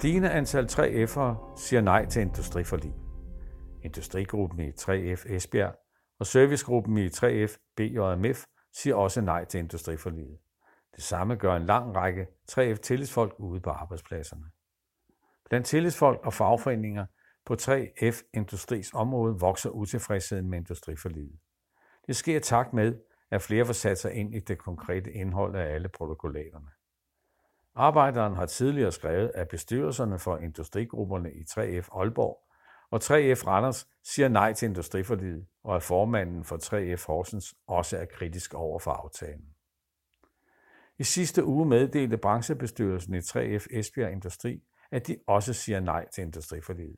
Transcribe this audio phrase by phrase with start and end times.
[0.00, 2.94] Stigende antal 3F'ere siger nej til industriforlig.
[3.82, 5.74] Industrigruppen i 3F Esbjerg
[6.18, 10.38] og servicegruppen i 3F BJMF siger også nej til industriforliget.
[10.96, 14.44] Det samme gør en lang række 3F tillidsfolk ude på arbejdspladserne.
[15.48, 17.06] Blandt tillidsfolk og fagforeninger
[17.46, 21.38] på 3F Industris område vokser utilfredsheden med industriforliget.
[22.06, 22.94] Det sker i takt med,
[23.30, 26.68] at flere får sat sig ind i det konkrete indhold af alle protokollaterne.
[27.80, 32.38] Arbejderen har tidligere skrevet, at bestyrelserne for industrigrupperne i 3F Aalborg
[32.90, 38.04] og 3F Randers siger nej til industriforliget, og at formanden for 3F Horsens også er
[38.04, 39.44] kritisk over for aftalen.
[40.98, 46.22] I sidste uge meddelte branchebestyrelsen i 3F Esbjerg Industri, at de også siger nej til
[46.22, 46.96] industriforliget.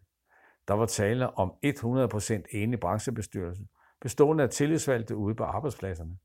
[0.68, 3.62] Der var tale om 100% enig branchebestyrelse,
[4.00, 6.18] bestående af tillidsvalgte ude på arbejdspladserne,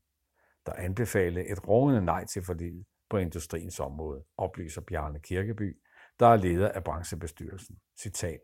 [0.66, 5.76] der anbefalede et rungende nej til forliget på industriens område, oplyser Bjarne Kirkeby,
[6.20, 7.78] der er leder af branchebestyrelsen.
[8.00, 8.40] Citat.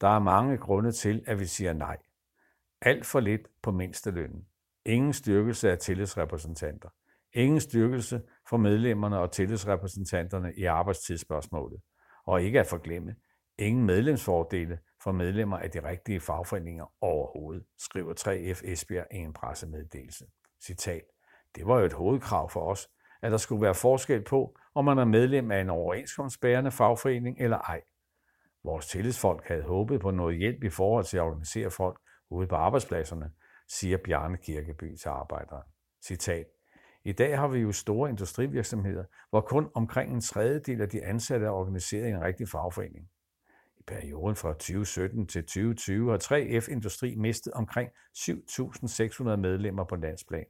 [0.00, 1.98] Der er mange grunde til, at vi siger nej.
[2.80, 4.46] Alt for lidt på mindstelønnen.
[4.84, 6.88] Ingen styrkelse af tillidsrepræsentanter.
[7.32, 11.80] Ingen styrkelse for medlemmerne og tillidsrepræsentanterne i arbejdstidsspørgsmålet.
[12.26, 13.16] Og ikke at forglemme,
[13.58, 20.26] ingen medlemsfordele for medlemmer af de rigtige fagforeninger overhovedet, skriver 3F Esbjerg i en pressemeddelelse.
[20.64, 21.04] Citat.
[21.54, 22.88] Det var jo et hovedkrav for os,
[23.24, 27.58] at der skulle være forskel på, om man er medlem af en overenskomstbærende fagforening eller
[27.58, 27.80] ej.
[28.64, 32.54] Vores tillidsfolk havde håbet på noget hjælp i forhold til at organisere folk ude på
[32.54, 33.30] arbejdspladserne,
[33.68, 35.62] siger Bjarne Kirkeby til arbejderen.
[36.06, 36.46] Citat.
[37.04, 41.46] I dag har vi jo store industrivirksomheder, hvor kun omkring en tredjedel af de ansatte
[41.46, 43.08] er organiseret i en rigtig fagforening.
[43.76, 50.46] I perioden fra 2017 til 2020 har 3F Industri mistet omkring 7.600 medlemmer på landsplan.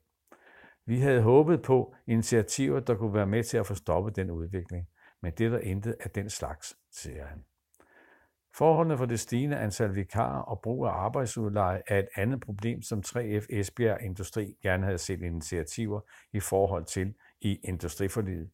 [0.87, 4.89] Vi havde håbet på initiativer, der kunne være med til at få stoppet den udvikling,
[5.23, 7.45] men det er der intet af den slags, siger han.
[8.57, 13.03] Forholdene for det stigende antal vikarer og brug af arbejdsudleje er et andet problem, som
[13.07, 16.01] 3F Esbjerg Industri gerne havde set initiativer
[16.33, 18.51] i forhold til i industriforliget.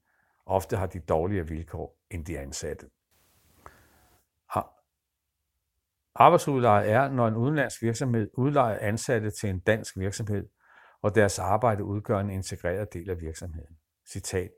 [0.46, 2.86] Ofte har de dårligere vilkår end de ansatte.
[4.54, 4.64] Ah.
[6.14, 10.48] Arbejdsudleje er, når en udenlandsk virksomhed udlejer ansatte til en dansk virksomhed,
[11.02, 13.76] og deres arbejde udgør en integreret del af virksomheden.
[14.06, 14.50] Citat.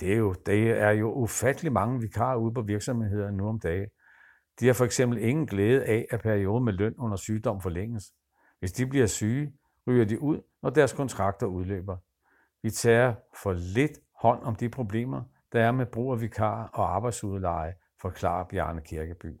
[0.00, 3.88] Det er jo, det er jo ufattelig mange vikarer ude på virksomhederne nu om dagen.
[4.60, 8.12] De har for eksempel ingen glæde af, at perioden med løn under sygdom forlænges.
[8.58, 9.52] Hvis de bliver syge,
[9.86, 11.96] ryger de ud, når deres kontrakter udløber.
[12.62, 15.22] Vi tager for lidt hånd om de problemer,
[15.52, 19.40] der er med brug af vikar og arbejdsudleje, forklarer Bjarne Kirkeby.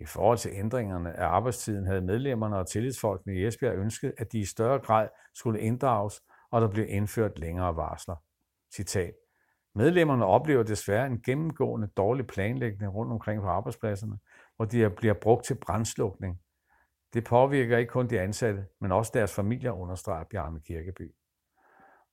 [0.00, 4.38] I forhold til ændringerne af arbejdstiden havde medlemmerne og tillidsfolkene i Esbjerg ønsket, at de
[4.38, 8.16] i større grad skulle inddrages, og der blev indført længere varsler.
[8.74, 9.14] Citat.
[9.74, 14.18] Medlemmerne oplever desværre en gennemgående dårlig planlægning rundt omkring på arbejdspladserne,
[14.56, 16.40] hvor de bliver brugt til brændslukning.
[17.14, 21.14] Det påvirker ikke kun de ansatte, men også deres familier, understreger Bjarne Kirkeby.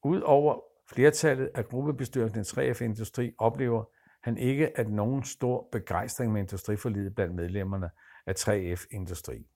[0.03, 3.83] Udover flertallet af gruppebestyrelsen i 3F Industri oplever
[4.27, 7.89] han ikke, at nogen stor begejstring med industriforlidet blandt medlemmerne
[8.25, 9.47] af 3F Industri.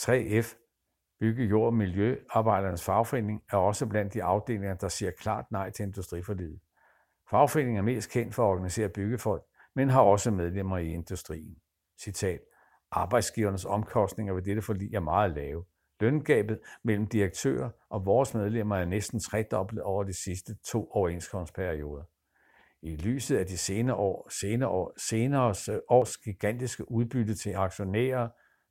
[0.00, 0.56] 3F
[1.20, 5.82] Bygge, Jord og Miljøarbejdernes Fagforening er også blandt de afdelinger, der siger klart nej til
[5.82, 6.60] industriforlidet.
[7.30, 9.42] Fagforeningen er mest kendt for at organisere byggefolk,
[9.74, 11.56] men har også medlemmer i industrien.
[12.00, 12.40] Citat.
[12.90, 15.64] Arbejdsgivernes omkostninger ved dette forlig er meget lave.
[16.00, 22.04] Løngabet mellem direktører og vores medlemmer er næsten tredoblet over de sidste to overenskomstperioder.
[22.84, 25.54] I lyset af de senere, år, senere, år, senere
[25.88, 28.28] års gigantiske udbytte til aktionærer,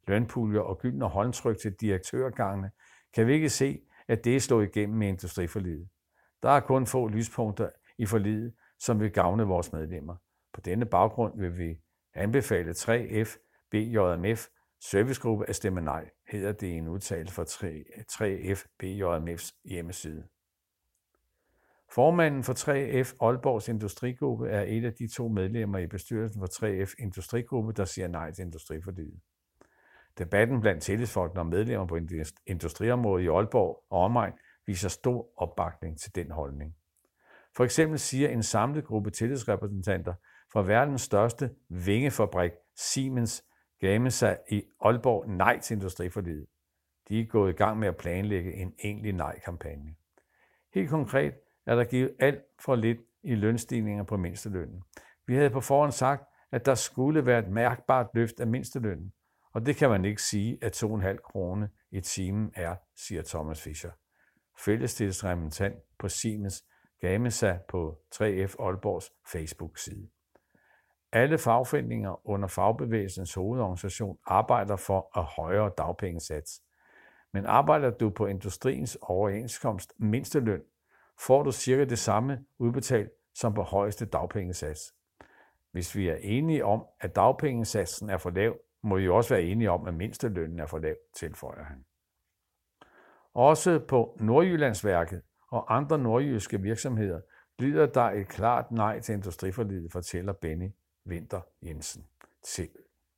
[0.07, 2.71] lønpuljer og gyldne håndtryk til direktørgangene,
[3.13, 5.89] kan vi ikke se, at det er slået igennem med industriforliget.
[6.43, 10.15] Der er kun få lyspunkter i forliget, som vil gavne vores medlemmer.
[10.53, 11.75] På denne baggrund vil vi
[12.13, 13.37] anbefale 3F,
[13.71, 14.47] BJMF,
[14.81, 20.27] servicegruppe at stemme nej, hedder det i en udtalelse fra 3F BJMF's hjemmeside.
[21.93, 26.93] Formanden for 3F Aalborgs Industrigruppe er et af de to medlemmer i bestyrelsen for 3F
[26.99, 29.19] Industrigruppe, der siger nej til industriforliget.
[30.17, 31.99] Debatten blandt tillidsfolkene og medlemmer på
[32.47, 34.33] industriområdet i Aalborg og omegn
[34.65, 36.75] viser stor opbakning til den holdning.
[37.55, 40.13] For eksempel siger en samlet gruppe tillidsrepræsentanter
[40.53, 43.43] fra verdens største vingefabrik Siemens
[43.79, 46.45] Gamesa i Aalborg nej til industriforlidet.
[47.09, 49.95] De er gået i gang med at planlægge en egentlig nej-kampagne.
[50.73, 51.33] Helt konkret
[51.65, 54.83] er der givet alt for lidt i lønstigninger på mindstelønnen.
[55.27, 59.13] Vi havde på forhånd sagt, at der skulle være et mærkbart løft af mindstelønnen,
[59.53, 63.91] og det kan man ikke sige, at 2,5 kroner i timen er, siger Thomas Fischer.
[64.59, 66.63] Fællestilsrepræsentant på Siemens
[67.01, 70.09] Gamesa på 3F Aalborgs Facebook-side.
[71.11, 76.61] Alle fagforeninger under fagbevægelsens hovedorganisation arbejder for at højere dagpengesats.
[77.33, 80.61] Men arbejder du på industriens overenskomst mindsteløn,
[81.19, 84.93] får du cirka det samme udbetalt som på højeste dagpengesats.
[85.71, 89.71] Hvis vi er enige om, at dagpengesatsen er for lav, må vi også være enige
[89.71, 91.85] om, at mindstelønnen er for lav, tilføjer han.
[93.33, 97.21] Også på Nordjyllandsværket og andre nordjyske virksomheder
[97.59, 100.69] lyder der et klart nej til industriforlidet, fortæller Benny
[101.07, 102.07] Winter Jensen.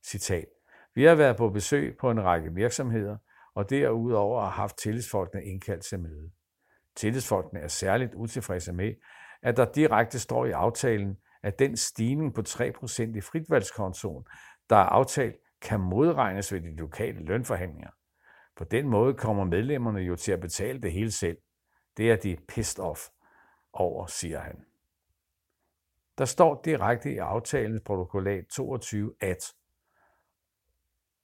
[0.03, 0.45] Citat.
[0.93, 3.17] Vi har været på besøg på en række virksomheder,
[3.53, 6.31] og derudover har haft tillidsfolkene indkaldt til møde.
[6.95, 8.93] Tillidsfolkene er særligt utilfredse med,
[9.41, 14.25] at der direkte står i aftalen, at den stigning på 3% i fritvalgskontoen,
[14.69, 17.89] der er aftalt, kan modregnes ved de lokale lønforhandlinger.
[18.55, 21.37] På den måde kommer medlemmerne jo til at betale det hele selv.
[21.97, 23.01] Det er de pissed off
[23.73, 24.65] over, siger han.
[26.17, 29.53] Der står direkte i aftalens protokollat 22, at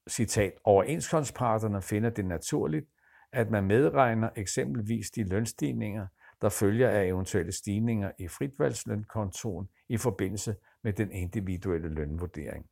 [0.09, 2.87] citat, overenskomstparterne finder det naturligt,
[3.33, 6.07] at man medregner eksempelvis de lønstigninger,
[6.41, 12.65] der følger af eventuelle stigninger i fritvalgslønkontoen i forbindelse med den individuelle lønvurdering.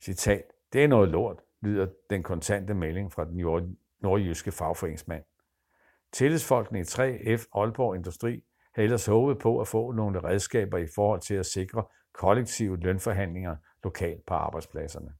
[0.00, 5.24] Citat, det er noget lort, lyder den kontante melding fra den nordjyske fagforeningsmand.
[6.12, 11.20] Tillidsfolkene i 3F Aalborg Industri havde ellers håbet på at få nogle redskaber i forhold
[11.20, 15.12] til at sikre kollektive lønforhandlinger lokalt på arbejdspladserne.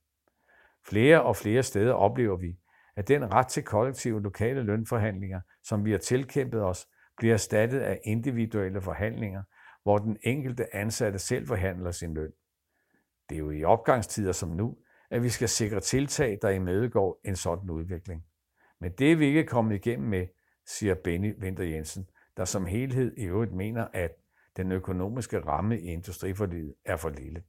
[0.87, 2.59] Flere og flere steder oplever vi,
[2.97, 8.01] at den ret til kollektive lokale lønforhandlinger, som vi har tilkæmpet os, bliver erstattet af
[8.05, 9.43] individuelle forhandlinger,
[9.83, 12.33] hvor den enkelte ansatte selv forhandler sin løn.
[13.29, 14.77] Det er jo i opgangstider som nu,
[15.11, 18.25] at vi skal sikre tiltag, der imødegår en sådan udvikling.
[18.81, 20.27] Men det er vi ikke kommet igennem med,
[20.67, 24.11] siger Benny Winter Jensen, der som helhed i øvrigt mener, at
[24.57, 27.43] den økonomiske ramme i industriforliget er for lille.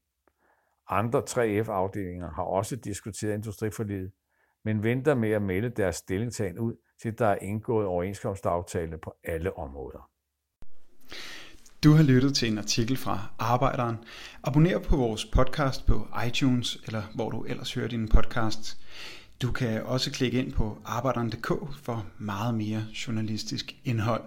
[0.90, 4.12] Andre 3F-afdelinger har også diskuteret industriforliget,
[4.66, 9.58] men venter med at melde deres stillingtagen ud, til der er indgået overenskomstaftale på alle
[9.58, 10.10] områder.
[11.84, 13.98] Du har lyttet til en artikel fra Arbejderen.
[14.44, 18.78] Abonner på vores podcast på iTunes, eller hvor du ellers hører din podcast.
[19.42, 21.48] Du kan også klikke ind på arbejderen.dk
[21.84, 24.24] for meget mere journalistisk indhold.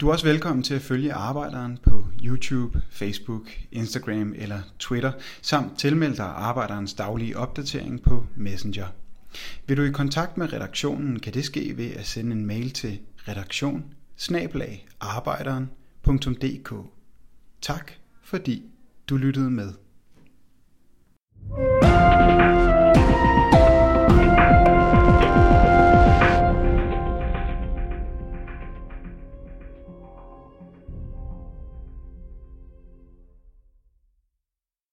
[0.00, 5.12] Du er også velkommen til at følge Arbejderen på YouTube, Facebook, Instagram eller Twitter,
[5.42, 8.86] samt tilmelde dig Arbejderens daglige opdatering på Messenger.
[9.66, 13.00] Vil du i kontakt med redaktionen, kan det ske ved at sende en mail til
[13.28, 13.84] redaktion
[17.60, 17.92] Tak
[18.22, 18.62] fordi
[19.08, 19.72] du lyttede med.